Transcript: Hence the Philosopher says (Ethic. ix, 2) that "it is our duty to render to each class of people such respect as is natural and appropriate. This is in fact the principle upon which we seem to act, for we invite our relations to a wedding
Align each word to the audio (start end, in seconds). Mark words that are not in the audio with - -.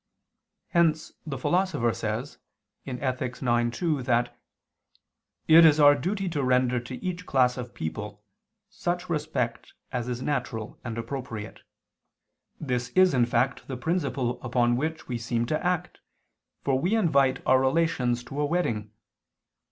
Hence 0.69 1.11
the 1.27 1.37
Philosopher 1.37 1.93
says 1.93 2.39
(Ethic. 2.87 3.37
ix, 3.39 3.77
2) 3.77 4.01
that 4.01 4.35
"it 5.47 5.63
is 5.63 5.79
our 5.79 5.93
duty 5.93 6.27
to 6.29 6.43
render 6.43 6.79
to 6.79 6.95
each 7.05 7.27
class 7.27 7.55
of 7.55 7.75
people 7.75 8.23
such 8.67 9.09
respect 9.11 9.75
as 9.91 10.09
is 10.09 10.23
natural 10.23 10.79
and 10.83 10.97
appropriate. 10.97 11.59
This 12.59 12.89
is 12.95 13.13
in 13.13 13.27
fact 13.27 13.67
the 13.67 13.77
principle 13.77 14.41
upon 14.41 14.75
which 14.75 15.07
we 15.07 15.19
seem 15.19 15.45
to 15.45 15.63
act, 15.63 15.99
for 16.63 16.79
we 16.79 16.95
invite 16.95 17.45
our 17.45 17.61
relations 17.61 18.23
to 18.23 18.39
a 18.41 18.45
wedding 18.47 18.89